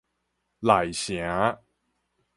[0.61, 1.61] 内城